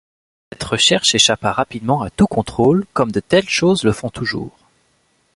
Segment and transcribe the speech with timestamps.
[0.51, 4.57] Cette recherche échappa rapidement à tout contrôle, comme de telles choses le font toujours.